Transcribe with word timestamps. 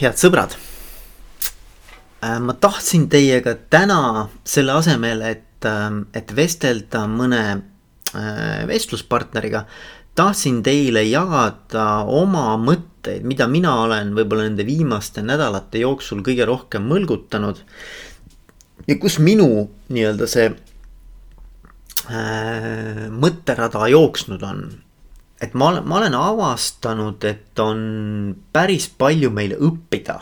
head 0.00 0.18
sõbrad. 0.20 0.56
Äh, 2.24 2.38
ma 2.42 2.56
tahtsin 2.60 3.08
teiega 3.12 3.56
täna 3.70 4.28
selle 4.44 4.76
asemel, 4.76 5.22
et, 5.22 5.64
äh, 5.64 5.90
et 6.16 6.32
vestelda 6.36 7.06
mõne 7.10 7.42
äh, 7.52 8.66
vestluspartneriga, 8.68 9.66
tahtsin 10.16 10.62
teile 10.64 11.04
jagada 11.04 12.04
oma 12.08 12.56
mõtteid, 12.60 13.24
mida 13.28 13.46
mina 13.50 13.74
olen 13.84 14.14
võib-olla 14.16 14.48
nende 14.48 14.64
viimaste 14.66 15.22
nädalate 15.24 15.82
jooksul 15.84 16.22
kõige 16.24 16.46
rohkem 16.48 16.88
mõlgutanud. 16.88 17.60
ja 18.86 18.94
kus 19.02 19.18
minu 19.18 19.68
nii-öelda 19.88 20.26
see 20.30 20.50
äh, 22.10 23.06
mõtterada 23.12 23.88
jooksnud 23.92 24.42
on 24.42 24.85
et 25.40 25.54
ma 25.54 25.70
olen, 25.70 25.84
ma 25.88 26.00
olen 26.00 26.16
avastanud, 26.16 27.24
et 27.28 27.60
on 27.60 27.80
päris 28.52 28.88
palju 28.88 29.30
meil 29.34 29.56
õppida. 29.58 30.20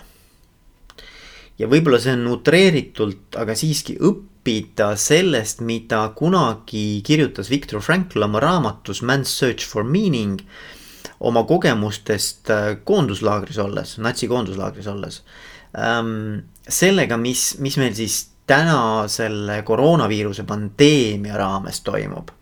ja 1.59 1.69
võib-olla 1.71 2.01
see 2.03 2.17
on 2.17 2.27
utreeritult, 2.35 3.37
aga 3.39 3.55
siiski 3.55 3.95
õppida 4.03 4.95
sellest, 4.99 5.63
mida 5.63 6.09
kunagi 6.19 7.01
kirjutas 7.07 7.51
Viktor 7.51 7.83
Frankl 7.83 8.27
oma 8.27 8.43
raamatus 8.43 9.03
Man's 9.03 9.31
Search 9.31 9.67
for 9.67 9.85
Meaning. 9.85 10.41
oma 11.21 11.45
kogemustest 11.47 12.51
äh, 12.51 12.77
koonduslaagris 12.85 13.59
olles, 13.59 13.99
natsi 13.99 14.29
koonduslaagris 14.29 14.87
olles 14.87 15.23
ähm,. 15.79 16.43
sellega, 16.69 17.17
mis, 17.17 17.59
mis 17.61 17.77
meil 17.77 17.95
siis 17.95 18.31
täna 18.47 19.07
selle 19.09 19.63
koroonaviiruse 19.63 20.45
pandeemia 20.45 21.37
raames 21.39 21.81
toimub 21.85 22.33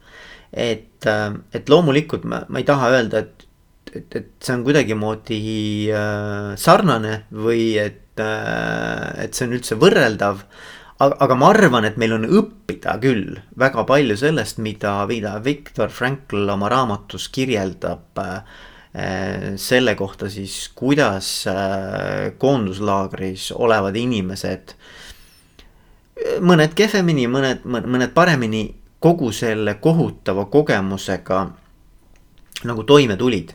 et, 0.53 1.07
äh, 1.07 1.33
et 1.53 1.73
loomulikult 1.73 2.27
ma, 2.29 2.43
ma 2.49 2.61
ei 2.61 2.69
taha 2.69 2.93
öelda, 2.93 3.25
et, 3.25 3.47
et, 3.93 4.17
et 4.21 4.31
see 4.41 4.55
on 4.57 4.65
kuidagimoodi 4.67 5.41
äh, 5.93 6.53
sarnane 6.61 7.23
või 7.33 7.73
et 7.81 8.21
äh,, 8.21 9.25
et 9.25 9.35
see 9.35 9.49
on 9.49 9.57
üldse 9.57 9.79
võrreldav. 9.81 10.45
aga, 11.03 11.17
aga 11.25 11.39
ma 11.39 11.49
arvan, 11.51 11.87
et 11.89 11.97
meil 11.99 12.13
on 12.19 12.29
õppida 12.29 12.99
küll 13.03 13.41
väga 13.59 13.87
palju 13.89 14.17
sellest, 14.21 14.61
mida, 14.63 15.01
mida 15.09 15.39
Viktor 15.43 15.91
Frankl 15.91 16.51
oma 16.53 16.69
raamatus 16.71 17.31
kirjeldab 17.33 18.21
äh, 18.21 18.45
selle 19.57 19.97
kohta 19.97 20.29
siis, 20.31 20.69
kuidas 20.77 21.47
äh, 21.49 22.37
koonduslaagris 22.39 23.51
olevad 23.57 23.97
inimesed 23.97 24.77
mõned 26.45 26.75
kehvemini, 26.77 27.25
mõned, 27.27 27.65
mõned 27.65 28.13
paremini 28.15 28.67
kogu 29.03 29.33
selle 29.35 29.75
kohutava 29.83 30.45
kogemusega 30.51 31.41
nagu 32.65 32.85
toime 32.87 33.17
tulid. 33.17 33.55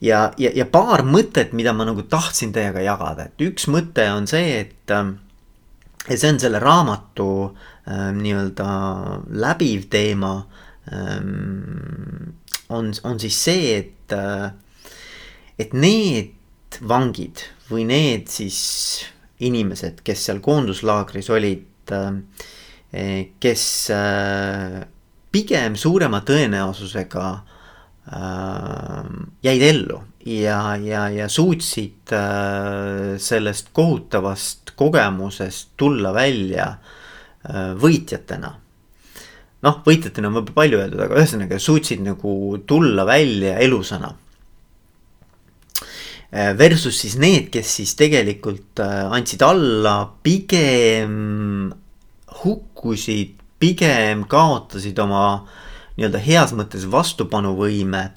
ja, 0.00 0.32
ja, 0.38 0.50
ja 0.54 0.66
paar 0.68 1.02
mõtet, 1.08 1.54
mida 1.56 1.72
ma 1.72 1.86
nagu 1.88 2.04
tahtsin 2.04 2.52
teiega 2.52 2.82
jagada, 2.84 3.30
et 3.30 3.40
üks 3.46 3.68
mõte 3.72 4.04
on 4.12 4.28
see, 4.28 4.60
et. 4.60 4.76
ja 4.90 5.00
äh, 5.00 6.16
see 6.16 6.28
on 6.34 6.40
selle 6.40 6.60
raamatu 6.60 7.28
äh, 7.48 8.10
nii-öelda 8.16 8.68
läbiv 9.32 9.88
teema 9.90 10.36
ähm,. 10.92 12.36
on, 12.68 12.92
on 13.04 13.20
siis 13.20 13.40
see, 13.48 13.76
et 13.78 14.12
äh,, 14.12 14.50
et 15.58 15.72
need 15.72 16.34
vangid 16.84 17.46
või 17.70 17.86
need 17.88 18.28
siis 18.28 18.58
inimesed, 19.40 20.02
kes 20.04 20.28
seal 20.28 20.42
koonduslaagris 20.44 21.32
olid 21.32 21.96
äh, 21.96 22.20
kes 23.40 23.90
äh, 23.90 24.82
pigem 25.32 25.76
suurema 25.76 26.22
tõenäosusega 26.26 27.24
äh, 27.34 29.08
jäid 29.44 29.64
ellu 29.66 30.00
ja, 30.26 30.60
ja, 30.80 31.06
ja 31.10 31.28
suutsid 31.30 32.12
sellest 33.22 33.72
kohutavast 33.76 34.72
kogemusest 34.76 35.74
tulla 35.78 36.10
välja 36.14 36.72
võitjatena. 37.78 38.48
noh, 39.62 39.76
võitjatena 39.86 40.26
on 40.26 40.34
võib-olla 40.40 40.56
palju 40.56 40.80
öeldud, 40.82 41.02
aga 41.04 41.20
ühesõnaga 41.20 41.60
suutsid 41.62 42.02
nagu 42.02 42.32
tulla 42.66 43.04
välja 43.06 43.54
elusana 43.62 44.10
versus 46.58 46.98
siis 47.04 47.14
need, 47.22 47.46
kes 47.54 47.76
siis 47.78 47.94
tegelikult 47.94 48.82
andsid 48.82 49.46
alla 49.46 50.00
pigem 50.26 51.70
hukkusid, 52.44 53.36
pigem 53.58 54.26
kaotasid 54.28 54.98
oma 55.00 55.46
nii-öelda 55.96 56.20
heas 56.20 56.52
mõttes 56.56 56.84
vastupanuvõime. 56.92 58.10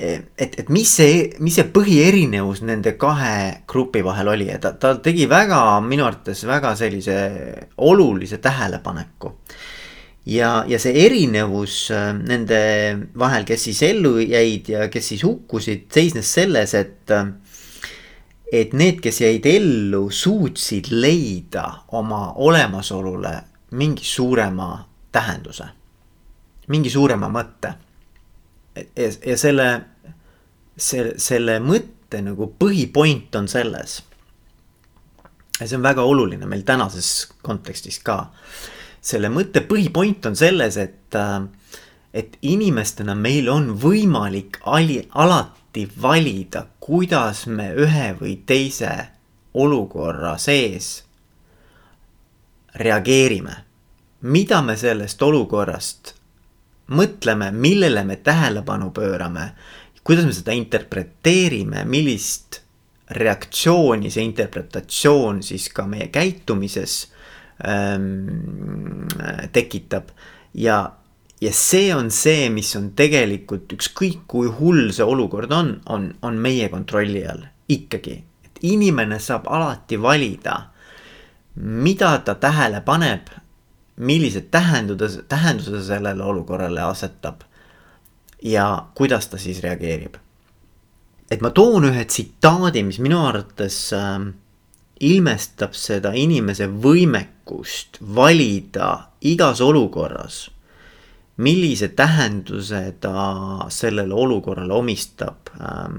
et, 0.00 0.54
et 0.58 0.68
mis 0.72 0.88
see, 0.88 1.26
mis 1.44 1.58
see 1.58 1.66
põhierinevus 1.68 2.62
nende 2.64 2.94
kahe 2.96 3.64
grupi 3.68 4.00
vahel 4.04 4.30
oli, 4.32 4.46
et 4.48 4.62
ta, 4.64 4.72
ta 4.72 4.94
tegi 4.96 5.26
väga, 5.28 5.80
minu 5.84 6.06
arvates 6.06 6.46
väga 6.48 6.72
sellise 6.76 7.16
olulise 7.76 8.38
tähelepaneku. 8.38 9.34
ja, 10.26 10.64
ja 10.68 10.78
see 10.78 11.04
erinevus 11.06 11.90
äh, 11.90 12.12
nende 12.16 12.60
vahel, 13.18 13.44
kes 13.44 13.64
siis 13.68 13.82
ellu 13.82 14.18
jäid 14.20 14.68
ja 14.68 14.88
kes 14.88 15.08
siis 15.08 15.24
hukkusid, 15.24 15.88
seisnes 15.92 16.32
selles, 16.32 16.74
et 16.74 17.12
et 18.52 18.72
need, 18.74 18.98
kes 19.02 19.20
jäid 19.22 19.46
ellu, 19.46 20.08
suutsid 20.10 20.90
leida 20.90 21.64
oma 21.94 22.32
olemasolule 22.42 23.34
mingi 23.78 24.04
suurema 24.04 24.72
tähenduse, 25.12 25.68
mingi 26.68 26.90
suurema 26.90 27.28
mõtte. 27.30 27.74
ja, 28.74 29.10
ja 29.26 29.36
selle, 29.38 29.68
selle, 30.76 31.14
selle 31.18 31.58
mõtte 31.62 32.22
nagu 32.22 32.50
põhipoint 32.58 33.34
on 33.38 33.48
selles. 33.48 34.02
ja 35.60 35.68
see 35.68 35.76
on 35.76 35.86
väga 35.86 36.02
oluline 36.02 36.46
meil 36.46 36.66
tänases 36.66 37.28
kontekstis 37.42 38.00
ka. 38.02 38.32
selle 39.00 39.30
mõtte 39.30 39.62
põhipoint 39.62 40.26
on 40.26 40.36
selles, 40.36 40.76
et, 40.76 41.14
et 42.14 42.36
inimestena 42.42 43.14
meil 43.14 43.48
on 43.48 43.70
võimalik 43.78 44.58
ali, 44.66 45.04
alati 45.14 45.59
alati 45.70 45.88
valida, 46.02 46.66
kuidas 46.80 47.46
me 47.46 47.70
ühe 47.74 48.16
või 48.18 48.42
teise 48.46 49.08
olukorra 49.54 50.36
sees 50.38 51.04
reageerime. 52.74 53.64
mida 54.22 54.60
me 54.62 54.76
sellest 54.76 55.22
olukorrast 55.22 56.14
mõtleme, 56.88 57.50
millele 57.52 58.04
me 58.04 58.16
tähelepanu 58.16 58.90
pöörame, 58.90 59.54
kuidas 60.04 60.26
me 60.26 60.32
seda 60.32 60.52
interpreteerime, 60.52 61.84
millist 61.84 62.60
reaktsiooni 63.10 64.10
see 64.10 64.24
interpretatsioon 64.24 65.42
siis 65.42 65.68
ka 65.72 65.86
meie 65.86 66.08
käitumises 66.08 67.12
ähm, 67.64 69.06
tekitab 69.52 70.10
ja 70.54 70.92
ja 71.40 71.52
see 71.52 71.94
on 71.94 72.10
see, 72.10 72.48
mis 72.52 72.74
on 72.76 72.90
tegelikult 72.96 73.72
ükskõik 73.72 74.24
kui 74.28 74.48
hull 74.58 74.90
see 74.92 75.06
olukord 75.06 75.52
on, 75.52 75.78
on, 75.88 76.10
on 76.22 76.36
meie 76.36 76.68
kontrolli 76.68 77.24
all 77.26 77.46
ikkagi. 77.68 78.24
et 78.44 78.58
inimene 78.62 79.18
saab 79.18 79.48
alati 79.48 79.96
valida, 80.02 80.56
mida 81.54 82.18
ta 82.24 82.34
tähele 82.34 82.80
paneb, 82.84 83.30
millised 83.96 84.50
tähendused, 84.50 85.24
tähenduse 85.28 85.84
sellele 85.84 86.22
olukorrale 86.22 86.82
asetab. 86.82 87.40
ja 88.42 88.86
kuidas 88.94 89.28
ta 89.28 89.38
siis 89.38 89.62
reageerib. 89.62 90.14
et 91.30 91.40
ma 91.40 91.50
toon 91.50 91.84
ühe 91.84 92.04
tsitaadi, 92.04 92.82
mis 92.82 92.98
minu 92.98 93.24
arvates 93.26 93.92
äh, 93.96 94.28
ilmestab 95.00 95.72
seda 95.72 96.12
inimese 96.12 96.66
võimekust 96.68 97.96
valida 98.14 99.08
igas 99.20 99.60
olukorras 99.60 100.50
millise 101.40 101.88
tähenduse 101.96 102.94
ta 103.00 103.66
sellele 103.68 104.14
olukorrale 104.14 104.72
omistab, 104.72 105.52
ähm, 105.60 105.96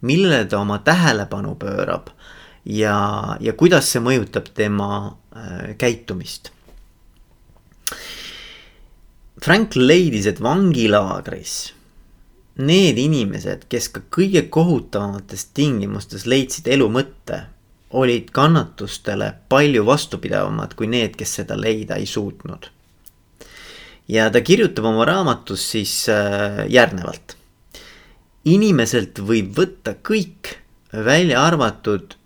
millele 0.00 0.44
ta 0.44 0.60
oma 0.60 0.78
tähelepanu 0.78 1.54
pöörab 1.54 2.10
ja, 2.64 2.96
ja 3.40 3.52
kuidas 3.52 3.88
see 3.92 4.02
mõjutab 4.04 4.50
tema 4.54 4.90
äh, 5.36 5.72
käitumist. 5.80 6.52
Frank 9.44 9.76
leidis, 9.76 10.26
et 10.26 10.40
vangilaagris 10.42 11.56
need 12.64 13.00
inimesed, 13.00 13.66
kes 13.68 13.88
ka 13.90 14.04
kõige 14.14 14.44
kohutavamates 14.52 15.48
tingimustes 15.56 16.24
leidsid 16.30 16.68
elu 16.70 16.86
mõtte, 16.92 17.40
olid 17.94 18.30
kannatustele 18.34 19.32
palju 19.48 19.82
vastupidavamad 19.86 20.76
kui 20.78 20.86
need, 20.90 21.16
kes 21.18 21.40
seda 21.40 21.58
leida 21.58 21.98
ei 21.98 22.06
suutnud 22.06 22.70
ja 24.08 24.28
ta 24.30 24.40
kirjutab 24.44 24.84
oma 24.84 25.04
raamatus 25.04 25.70
siis 25.70 26.08
äh, 26.12 26.64
järgnevalt. 26.68 27.36
inimeselt 28.44 29.18
võib 29.24 29.54
võtta 29.56 29.94
kõik, 30.04 30.58
välja 30.92 31.40
arvatud 31.46 32.16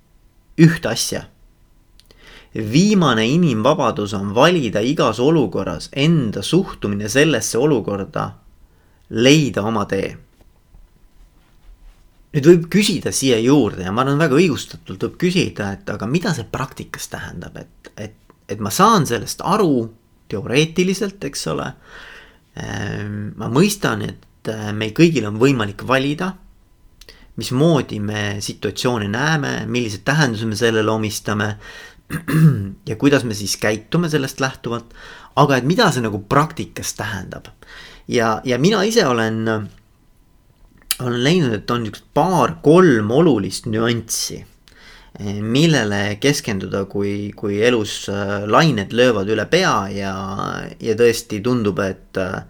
ühte 0.59 0.89
asja. 0.91 1.23
viimane 2.55 3.27
inimvabadus 3.29 4.15
on 4.15 4.35
valida 4.35 4.81
igas 4.81 5.21
olukorras 5.21 5.91
enda 5.93 6.43
suhtumine 6.43 7.09
sellesse 7.09 7.59
olukorda, 7.59 8.33
leida 9.11 9.63
oma 9.63 9.85
tee. 9.87 10.17
nüüd 12.33 12.47
võib 12.47 12.67
küsida 12.69 13.13
siia 13.13 13.39
juurde 13.39 13.87
ja 13.87 13.93
ma 13.93 14.03
arvan, 14.03 14.19
väga 14.19 14.35
õigustatult 14.35 15.03
võib 15.03 15.17
küsida, 15.19 15.73
et 15.73 15.89
aga 15.91 16.07
mida 16.07 16.35
see 16.35 16.45
praktikas 16.45 17.09
tähendab, 17.09 17.57
et, 17.57 17.93
et, 17.97 18.19
et 18.49 18.61
ma 18.61 18.71
saan 18.71 19.07
sellest 19.07 19.41
aru 19.45 19.89
teoreetiliselt, 20.29 21.25
eks 21.25 21.47
ole. 21.53 21.67
Ehm, 22.59 23.33
ma 23.39 23.49
mõistan, 23.53 24.03
et 24.07 24.51
äh, 24.53 24.71
meil 24.77 24.95
kõigil 24.97 25.27
on 25.29 25.39
võimalik 25.41 25.85
valida, 25.89 26.33
mismoodi 27.39 28.01
me 28.03 28.23
situatsioone 28.43 29.09
näeme, 29.13 29.53
millise 29.71 30.03
tähenduse 30.05 30.47
me 30.47 30.59
sellele 30.59 30.91
omistame 30.91 31.53
ja 32.91 32.97
kuidas 32.99 33.25
me 33.25 33.37
siis 33.37 33.57
käitume 33.61 34.11
sellest 34.11 34.41
lähtuvalt. 34.41 34.95
aga 35.39 35.57
et 35.57 35.65
mida 35.65 35.91
see 35.95 36.03
nagu 36.03 36.19
praktikas 36.27 36.97
tähendab 36.99 37.47
ja, 38.09 38.41
ja 38.45 38.59
mina 38.59 38.83
ise 38.83 39.07
olen 39.07 39.69
olen 40.99 41.25
leidnud, 41.25 41.53
et 41.55 41.71
on 41.71 41.85
niisugused 41.85 42.09
paar-kolm 42.15 43.11
olulist 43.15 43.69
nüanssi, 43.71 44.41
millele 45.19 46.19
keskenduda, 46.23 46.85
kui, 46.87 47.33
kui 47.37 47.59
elus 47.67 48.05
äh, 48.13 48.45
lained 48.47 48.93
löövad 48.95 49.29
üle 49.35 49.47
pea 49.51 49.75
ja, 49.91 50.13
ja 50.79 50.95
tõesti 50.99 51.41
tundub, 51.43 51.81
et 51.83 52.21
äh, 52.23 52.45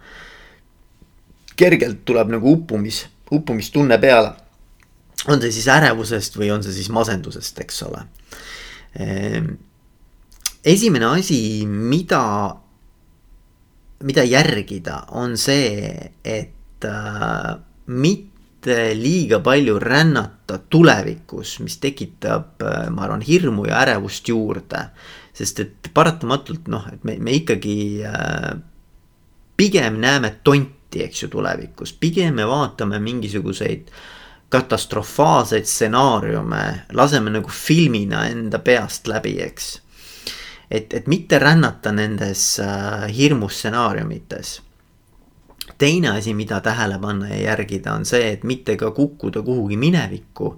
kergelt 1.57 2.03
tuleb 2.05 2.29
nagu 2.35 2.53
uppumis, 2.53 3.03
uppumistunne 3.31 3.97
peale. 4.01 4.35
on 5.27 5.41
see 5.41 5.51
siis 5.51 5.67
ärevusest 5.67 6.37
või 6.39 6.47
on 6.53 6.61
see 6.63 6.71
siis 6.77 6.87
masendusest, 6.95 7.57
eks 7.59 7.81
ole. 7.83 8.05
Ehm, 8.95 9.49
esimene 10.63 11.09
asi, 11.17 11.65
mida, 11.67 12.21
mida 14.07 14.23
järgida, 14.23 15.01
on 15.19 15.35
see, 15.37 15.91
et 16.23 16.87
äh, 16.87 17.57
mitte 17.85 18.28
liiga 18.67 19.39
palju 19.39 19.79
rännata 19.79 20.57
tulevikus, 20.69 21.59
mis 21.59 21.77
tekitab, 21.77 22.61
äh, 22.61 22.89
ma 22.89 23.05
arvan, 23.05 23.21
hirmu 23.21 23.65
ja 23.69 23.81
ärevust 23.85 24.27
juurde. 24.27 24.89
sest 25.33 25.59
et 25.59 25.89
paratamatult 25.93 26.67
noh, 26.67 26.83
et 26.91 27.03
me, 27.07 27.15
me 27.19 27.31
ikkagi 27.31 28.03
äh, 28.03 28.57
pigem 29.57 29.99
näeme 30.01 30.33
tonti, 30.43 31.03
eks 31.03 31.23
ju, 31.23 31.29
tulevikus, 31.31 31.93
pigem 31.93 32.35
me 32.35 32.47
vaatame 32.47 32.99
mingisuguseid 32.99 33.87
katastrofaalseid 34.49 35.65
stsenaariume, 35.65 36.63
laseme 36.93 37.29
nagu 37.29 37.49
filmina 37.49 38.25
enda 38.27 38.59
peast 38.59 39.07
läbi, 39.07 39.37
eks. 39.45 39.81
et, 40.71 40.93
et 40.93 41.07
mitte 41.07 41.39
rännata 41.39 41.91
nendes 41.91 42.57
hirmustsenaariumites 43.15 44.59
teine 45.79 46.11
asi, 46.17 46.33
mida 46.35 46.59
tähele 46.61 46.99
panna 47.01 47.31
ja 47.31 47.39
järgida, 47.53 47.95
on 47.95 48.05
see, 48.05 48.33
et 48.33 48.43
mitte 48.43 48.75
ka 48.77 48.91
kukkuda 48.95 49.41
kuhugi 49.45 49.77
minevikku, 49.79 50.53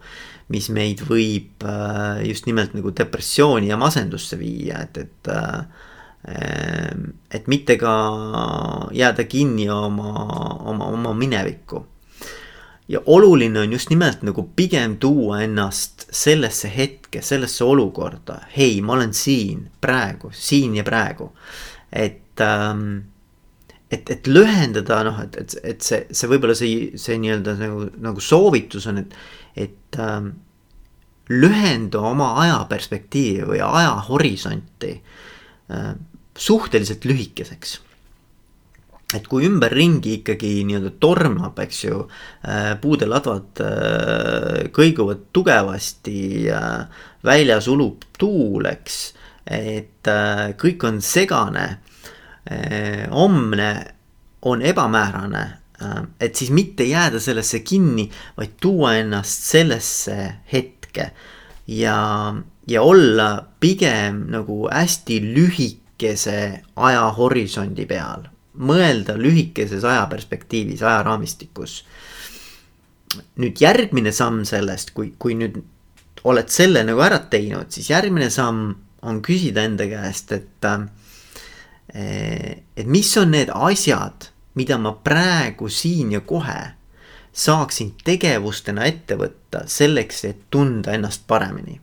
mis 0.51 0.67
meid 0.73 1.05
võib 1.07 1.63
äh, 1.63 2.25
just 2.27 2.49
nimelt 2.49 2.73
nagu 2.75 2.91
depressiooni 2.97 3.71
ja 3.71 3.77
masendusse 3.79 4.39
viia, 4.39 4.81
et, 4.83 4.97
et 5.05 5.31
äh, 5.31 5.87
et 7.31 7.47
mitte 7.49 7.77
ka 7.81 7.93
jääda 8.93 9.23
kinni 9.25 9.69
oma, 9.73 10.11
oma, 10.69 10.85
oma 10.85 11.13
minevikku. 11.17 11.87
ja 12.87 12.99
oluline 13.05 13.59
on 13.59 13.71
just 13.71 13.89
nimelt 13.89 14.21
nagu 14.21 14.43
pigem 14.55 14.97
tuua 14.97 15.41
ennast 15.41 16.07
sellesse 16.11 16.71
hetke, 16.77 17.21
sellesse 17.21 17.63
olukorda, 17.63 18.41
hei, 18.57 18.81
ma 18.81 18.93
olen 18.93 19.13
siin 19.13 19.69
praegu, 19.81 20.29
siin 20.33 20.75
ja 20.75 20.83
praegu. 20.83 21.31
et 21.91 22.41
ähm, 22.41 23.10
et, 23.91 24.09
et 24.09 24.29
lühendada 24.31 25.01
noh, 25.07 25.19
et, 25.25 25.35
et, 25.41 25.57
et 25.73 25.83
see, 25.83 26.05
see 26.15 26.29
võib-olla 26.31 26.55
see, 26.57 26.91
see 26.99 27.19
nii-öelda 27.21 27.57
nagu, 27.59 27.85
nagu 28.01 28.23
soovitus 28.23 28.87
on, 28.91 29.01
et, 29.03 29.15
et 29.59 29.99
ähm, 29.99 30.31
lühenda 31.31 32.01
oma 32.11 32.33
ajaperspektiivi 32.45 33.45
või 33.51 33.61
ajahorisonti 33.65 34.95
äh, 34.95 35.93
suhteliselt 36.37 37.05
lühikeseks. 37.05 37.79
et 39.11 39.25
kui 39.27 39.43
ümberringi 39.43 40.13
ikkagi 40.21 40.61
nii-öelda 40.63 40.93
tormab, 41.03 41.57
eks 41.59 41.83
ju 41.83 41.97
äh,, 42.47 42.77
puudeladvad 42.79 43.59
äh, 43.59 44.59
kõiguvad 44.71 45.25
tugevasti 45.35 46.47
äh,, 46.47 47.01
väljas 47.27 47.67
ulub 47.67 48.07
tuul, 48.17 48.69
eks, 48.71 49.01
et 49.51 50.07
äh, 50.07 50.53
kõik 50.55 50.87
on 50.87 51.01
segane 51.03 51.65
homne 53.11 53.67
on 54.41 54.61
ebamäärane, 54.61 55.41
eh, 55.81 56.03
et 56.19 56.35
siis 56.35 56.51
mitte 56.51 56.83
jääda 56.83 57.19
sellesse 57.19 57.59
kinni, 57.59 58.09
vaid 58.37 58.57
tuua 58.61 58.95
ennast 58.95 59.43
sellesse 59.51 60.33
hetke 60.53 61.11
ja, 61.67 62.33
ja 62.67 62.81
olla 62.81 63.45
pigem 63.59 64.25
nagu 64.33 64.67
hästi 64.71 65.19
lühikese 65.35 66.61
ajahorisondi 66.75 67.85
peal, 67.85 68.25
mõelda 68.57 69.17
lühikeses 69.17 69.83
ajaperspektiivis, 69.83 70.81
ajaraamistikus. 70.81 71.85
nüüd 73.35 73.59
järgmine 73.59 74.11
samm 74.15 74.45
sellest, 74.47 74.93
kui, 74.95 75.09
kui 75.19 75.33
nüüd 75.35 75.57
oled 76.23 76.47
selle 76.47 76.83
nagu 76.87 77.01
ära 77.03 77.17
teinud, 77.19 77.67
siis 77.69 77.89
järgmine 77.89 78.29
samm 78.31 78.69
on 79.01 79.19
küsida 79.21 79.65
enda 79.67 79.83
käest, 79.89 80.31
et 80.31 80.65
äh, 80.65 80.85
et 81.93 82.85
mis 82.87 83.17
on 83.17 83.31
need 83.31 83.49
asjad, 83.53 84.29
mida 84.55 84.77
ma 84.77 84.93
praegu 85.03 85.69
siin 85.69 86.11
ja 86.15 86.21
kohe 86.21 86.59
saaksin 87.31 87.93
tegevustena 88.03 88.85
ette 88.87 89.15
võtta 89.19 89.65
selleks, 89.67 90.25
et 90.27 90.43
tunda 90.49 90.95
ennast 90.95 91.23
paremini. 91.27 91.79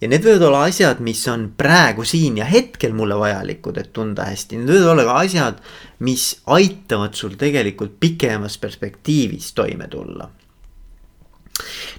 ja 0.00 0.08
need 0.08 0.24
võivad 0.26 0.42
olla 0.48 0.64
asjad, 0.68 0.98
mis 1.00 1.22
on 1.32 1.48
praegu 1.56 2.04
siin 2.04 2.36
ja 2.36 2.44
hetkel 2.44 2.92
mulle 2.92 3.16
vajalikud, 3.16 3.78
et 3.78 3.92
tunda 3.92 4.26
hästi, 4.28 4.58
need 4.58 4.74
võivad 4.74 4.92
olla 4.92 5.04
ka 5.06 5.20
asjad, 5.22 5.60
mis 6.04 6.26
aitavad 6.46 7.14
sul 7.14 7.38
tegelikult 7.38 7.96
pikemas 8.00 8.58
perspektiivis 8.58 9.52
toime 9.56 9.88
tulla. 9.88 10.28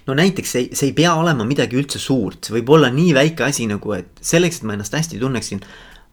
No 0.06 0.14
näiteks 0.14 0.52
see, 0.52 0.68
see 0.72 0.92
ei 0.92 0.94
pea 0.94 1.16
olema 1.18 1.42
midagi 1.44 1.76
üldse 1.80 1.98
suurt, 1.98 2.44
see 2.44 2.54
võib 2.60 2.76
olla 2.76 2.92
nii 2.94 3.10
väike 3.16 3.48
asi 3.48 3.66
nagu, 3.66 3.96
et 3.96 4.20
selleks, 4.22 4.60
et 4.60 4.68
ma 4.68 4.76
ennast 4.76 4.94
hästi 4.94 5.18
tunneksin, 5.18 5.64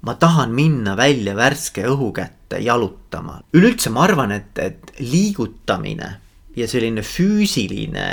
ma 0.06 0.14
tahan 0.22 0.54
minna 0.54 0.94
välja 0.98 1.34
värske 1.38 1.86
õhu 1.90 2.12
kätte 2.14 2.60
jalutama. 2.62 3.40
üleüldse 3.54 3.90
ma 3.90 4.06
arvan, 4.06 4.32
et, 4.32 4.54
et 4.62 4.94
liigutamine 5.00 6.12
ja 6.56 6.68
selline 6.72 7.04
füüsiline 7.04 8.06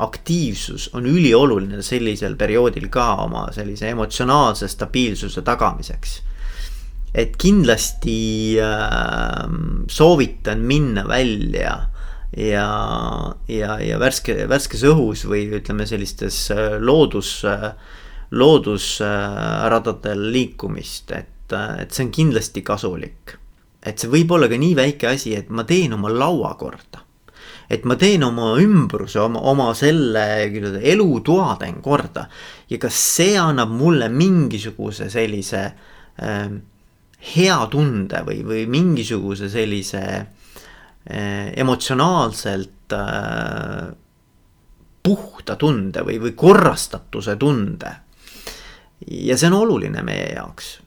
aktiivsus 0.00 0.88
on 0.96 1.08
ülioluline 1.10 1.82
sellisel 1.84 2.36
perioodil 2.38 2.88
ka 2.92 3.16
oma 3.26 3.48
sellise 3.52 3.90
emotsionaalse 3.92 4.68
stabiilsuse 4.68 5.42
tagamiseks. 5.42 6.22
et 7.14 7.36
kindlasti 7.40 8.56
äh, 8.60 9.44
soovitan 9.88 10.64
minna 10.68 11.06
välja 11.08 11.76
ja, 12.36 12.68
ja, 13.48 13.78
ja 13.80 13.98
värske, 14.00 14.44
värskes 14.48 14.82
õhus 14.84 15.24
või 15.28 15.46
ütleme, 15.56 15.86
sellistes 15.88 16.50
äh, 16.52 16.76
loodus 16.80 17.38
äh, 17.48 17.72
loodusradadel 18.30 20.30
liikumist, 20.32 21.10
et, 21.14 21.52
et 21.52 21.90
see 21.90 22.06
on 22.06 22.14
kindlasti 22.14 22.62
kasulik. 22.66 23.36
et 23.86 24.02
see 24.02 24.10
võib 24.10 24.32
olla 24.34 24.48
ka 24.50 24.56
nii 24.58 24.74
väike 24.74 25.12
asi, 25.12 25.36
et 25.38 25.50
ma 25.50 25.62
teen 25.64 25.92
oma 25.94 26.10
laua 26.10 26.54
korda. 26.58 27.04
et 27.70 27.84
ma 27.84 27.96
teen 27.96 28.22
oma 28.22 28.54
ümbruse, 28.62 29.20
oma, 29.20 29.40
oma 29.40 29.74
selle 29.74 30.50
elutoa 30.82 31.56
teen 31.60 31.82
korda. 31.82 32.26
ja 32.70 32.78
kas 32.78 33.02
see 33.16 33.36
annab 33.38 33.70
mulle 33.70 34.08
mingisuguse 34.08 35.10
sellise 35.10 35.62
äh, 36.22 36.48
hea 37.34 37.60
tunde 37.70 38.22
või, 38.26 38.42
või 38.46 38.66
mingisuguse 38.66 39.50
sellise 39.50 40.02
äh, 40.16 41.52
emotsionaalselt 41.54 42.92
äh, 42.92 43.94
puhta 45.06 45.54
tunde 45.56 46.02
või, 46.02 46.18
või 46.18 46.34
korrastatuse 46.34 47.36
tunde 47.38 47.92
ja 49.04 49.36
see 49.36 49.50
on 49.50 49.58
oluline 49.58 50.02
meie 50.06 50.30
jaoks. 50.34 50.78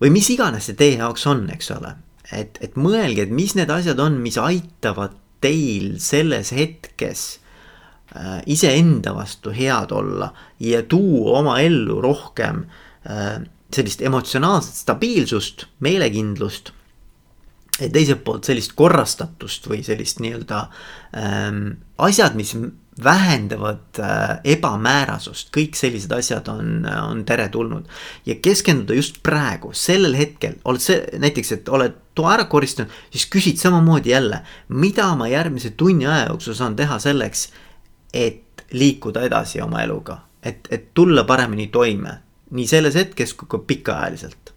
Või 0.00 0.12
mis 0.12 0.28
iganes 0.32 0.68
see 0.68 0.76
teie 0.76 0.98
jaoks 1.00 1.24
on, 1.30 1.46
eks 1.54 1.70
ole, 1.76 1.94
et, 2.32 2.58
et 2.60 2.76
mõelge, 2.76 3.24
et 3.24 3.32
mis 3.32 3.54
need 3.56 3.70
asjad 3.72 4.00
on, 4.02 4.18
mis 4.20 4.36
aitavad 4.40 5.16
teil 5.44 5.96
selles 6.02 6.52
hetkes 6.56 7.26
äh, 8.16 8.40
iseenda 8.50 9.14
vastu 9.16 9.52
head 9.56 9.92
olla 9.94 10.32
ja 10.60 10.82
tuua 10.82 11.38
oma 11.40 11.58
ellu 11.64 12.00
rohkem 12.04 12.64
äh, 13.08 13.44
sellist 13.74 14.02
emotsionaalset 14.02 14.82
stabiilsust, 14.84 15.66
meelekindlust. 15.80 16.72
teiselt 17.76 18.22
poolt 18.24 18.46
sellist 18.48 18.72
korrastatust 18.72 19.66
või 19.68 19.82
sellist 19.84 20.20
nii-öelda 20.24 20.60
ähm, 21.20 21.58
asjad, 22.00 22.36
mis 22.38 22.54
vähendavad 23.04 23.98
äh, 24.00 24.38
ebamäärasust, 24.44 25.50
kõik 25.54 25.76
sellised 25.76 26.12
asjad 26.16 26.48
on, 26.48 26.86
on 26.86 27.24
teretulnud. 27.28 27.84
ja 28.26 28.34
keskenduda 28.42 28.94
just 28.96 29.20
praegu, 29.22 29.72
sellel 29.72 30.16
hetkel, 30.16 30.56
oled 30.64 30.80
see 30.80 31.18
näiteks, 31.20 31.52
et 31.52 31.68
oled 31.68 31.98
toa 32.16 32.32
ära 32.38 32.46
koristanud, 32.48 32.92
siis 33.12 33.26
küsid 33.32 33.60
samamoodi 33.60 34.14
jälle, 34.14 34.40
mida 34.68 35.10
ma 35.16 35.28
järgmise 35.28 35.74
tunni 35.76 36.06
aja 36.06 36.30
jooksul 36.30 36.56
saan 36.56 36.76
teha 36.76 36.98
selleks, 37.02 37.50
et 38.14 38.64
liikuda 38.72 39.26
edasi 39.28 39.60
oma 39.60 39.82
eluga, 39.84 40.22
et, 40.42 40.68
et 40.70 40.88
tulla 40.94 41.26
paremini 41.28 41.68
toime, 41.68 42.16
nii 42.56 42.66
selles 42.66 42.96
hetkes 42.96 43.34
kui 43.36 43.50
ka 43.50 43.58
pikaajaliselt. 43.58 44.54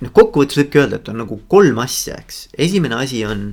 noh, 0.00 0.12
kokkuvõttes 0.12 0.60
võibki 0.60 0.78
öelda, 0.78 1.00
et 1.00 1.08
on 1.08 1.22
nagu 1.24 1.40
kolm 1.48 1.82
asja, 1.82 2.20
eks, 2.22 2.48
esimene 2.54 3.02
asi 3.02 3.24
on 3.26 3.48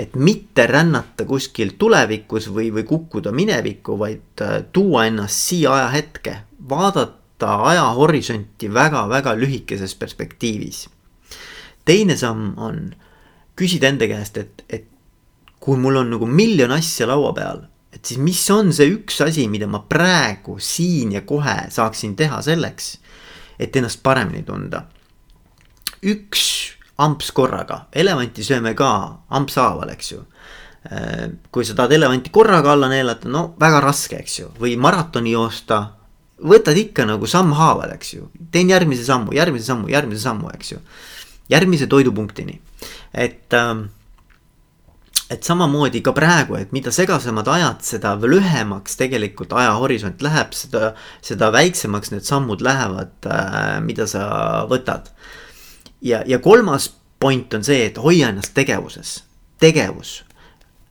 et 0.00 0.16
mitte 0.16 0.64
rännata 0.66 1.26
kuskil 1.28 1.74
tulevikus 1.78 2.48
või, 2.54 2.70
või 2.72 2.86
kukkuda 2.88 3.32
minevikku, 3.36 3.98
vaid 4.00 4.44
äh, 4.44 4.62
tuua 4.72 5.04
ennast 5.10 5.50
siia 5.50 5.74
ajahetke, 5.76 6.36
vaadata 6.68 7.52
ajahorisonti 7.72 8.70
väga-väga 8.74 9.34
lühikeses 9.36 9.94
perspektiivis. 10.00 10.88
teine 11.84 12.16
samm 12.16 12.54
on 12.58 12.94
küsida 13.56 13.88
enda 13.88 14.08
käest, 14.08 14.36
et, 14.36 14.64
et 14.68 14.88
kui 15.60 15.76
mul 15.76 16.00
on 16.00 16.10
nagu 16.14 16.26
miljon 16.26 16.72
asja 16.72 17.08
laua 17.08 17.32
peal, 17.36 17.64
et 17.92 18.04
siis 18.04 18.20
mis 18.22 18.40
on 18.50 18.72
see 18.72 18.88
üks 18.94 19.20
asi, 19.24 19.48
mida 19.48 19.66
ma 19.68 19.82
praegu 19.88 20.56
siin 20.58 21.12
ja 21.12 21.24
kohe 21.28 21.56
saaksin 21.68 22.16
teha 22.16 22.40
selleks, 22.42 22.94
et 23.60 23.76
ennast 23.76 24.00
paremini 24.02 24.42
tunda. 24.46 24.86
üks 26.00 26.79
amps 27.00 27.30
korraga, 27.36 27.84
elevanti 27.92 28.44
sööme 28.44 28.74
ka 28.78 28.90
amps 29.36 29.56
haaval, 29.60 29.92
eks 29.94 30.12
ju. 30.12 30.24
Äh, 30.90 31.28
kui 31.52 31.66
sa 31.68 31.76
tahad 31.76 31.92
elevanti 31.92 32.32
korraga 32.32 32.72
alla 32.72 32.88
neelata, 32.88 33.28
no 33.28 33.50
väga 33.60 33.82
raske, 33.84 34.20
eks 34.20 34.38
ju, 34.40 34.50
või 34.60 34.76
maratoni 34.80 35.34
joosta. 35.36 35.86
võtad 36.40 36.76
ikka 36.80 37.04
nagu 37.04 37.26
sammhaaval, 37.28 37.90
eks 37.98 38.14
ju, 38.14 38.30
teen 38.50 38.70
järgmise 38.72 39.04
sammu, 39.04 39.34
järgmise 39.36 39.66
sammu, 39.66 39.90
järgmise 39.92 40.22
sammu, 40.22 40.48
eks 40.54 40.72
ju. 40.72 40.78
järgmise 41.50 41.86
toidupunktini, 41.86 42.60
et 43.12 43.52
ähm, 43.52 43.90
et 45.30 45.46
samamoodi 45.46 46.00
ka 46.02 46.12
praegu, 46.12 46.56
et 46.58 46.72
mida 46.74 46.90
segasemad 46.94 47.46
ajad, 47.48 47.84
seda 47.86 48.16
lühemaks 48.18 48.96
tegelikult 48.98 49.52
ajahorisont 49.54 50.22
läheb, 50.26 50.56
seda, 50.58 50.94
seda 51.22 51.52
väiksemaks 51.54 52.10
need 52.14 52.26
sammud 52.26 52.64
lähevad, 52.66 53.12
äh, 53.26 53.78
mida 53.84 54.08
sa 54.10 54.24
võtad 54.70 55.12
ja, 56.00 56.22
ja 56.26 56.38
kolmas 56.38 56.88
point 57.20 57.54
on 57.54 57.64
see, 57.64 57.84
et 57.90 57.98
hoia 58.00 58.30
ennast 58.32 58.54
tegevuses, 58.56 59.20
tegevus, 59.60 60.20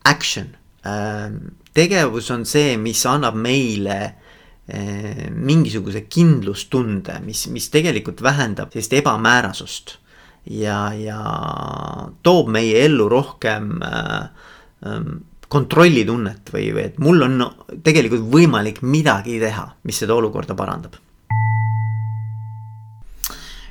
action. 0.06 0.52
Ähm, 0.86 1.56
tegevus 1.74 2.30
on 2.32 2.46
see, 2.48 2.76
mis 2.78 3.02
annab 3.10 3.38
meile 3.40 3.98
äh, 4.06 5.26
mingisuguse 5.34 6.06
kindlustunde, 6.12 7.20
mis, 7.26 7.48
mis 7.54 7.70
tegelikult 7.74 8.22
vähendab 8.24 8.74
sellist 8.74 8.94
ebamäärasust. 9.02 9.98
ja, 10.50 10.94
ja 10.96 11.20
toob 12.24 12.48
meie 12.50 12.86
ellu 12.86 13.10
rohkem 13.10 13.82
äh, 13.84 14.30
ähm, 14.88 15.20
kontrollitunnet 15.50 16.54
või, 16.54 16.70
või 16.74 16.86
et 16.88 16.98
mul 17.02 17.26
on 17.26 17.44
tegelikult 17.84 18.24
võimalik 18.32 18.82
midagi 18.82 19.40
teha, 19.42 19.66
mis 19.84 20.00
seda 20.00 20.16
olukorda 20.16 20.56
parandab 20.58 20.96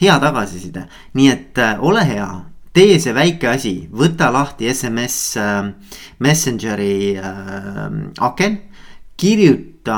hea 0.00 0.16
tagasiside, 0.20 0.86
nii 1.14 1.28
et 1.32 1.58
äh, 1.60 1.82
ole 1.84 2.04
hea, 2.08 2.28
tee 2.76 2.98
see 3.02 3.14
väike 3.14 3.50
asi, 3.50 3.74
võta 3.92 4.30
lahti 4.32 4.70
SMS 4.70 5.18
äh, 5.40 5.70
Messengeri 6.22 7.16
äh, 7.18 7.86
aken. 8.30 8.58
kirjuta 9.20 9.96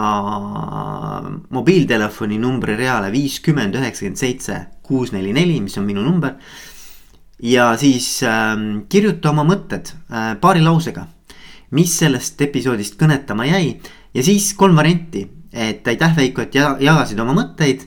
mobiiltelefoni 1.54 2.40
numbri 2.42 2.74
reale 2.74 3.12
viiskümmend 3.12 3.76
üheksakümmend 3.78 4.18
seitse 4.18 4.56
kuus 4.82 5.12
neli 5.14 5.30
neli, 5.32 5.60
mis 5.62 5.78
on 5.78 5.86
minu 5.86 6.02
number. 6.02 6.34
ja 7.38 7.76
siis 7.78 8.22
äh, 8.22 8.56
kirjuta 8.88 9.30
oma 9.30 9.44
mõtted 9.44 9.92
paari 10.40 10.62
lausega, 10.62 11.06
mis 11.70 11.94
sellest 11.98 12.40
episoodist 12.40 12.98
kõnetama 12.98 13.46
jäi. 13.46 13.78
Ja 14.14 14.22
siis 14.22 14.52
kolm 14.54 14.76
varianti, 14.76 15.22
et 15.52 15.86
aitäh 15.88 16.16
Veiko, 16.16 16.42
et 16.42 16.54
jagasid 16.54 17.20
oma 17.20 17.32
mõtteid 17.36 17.86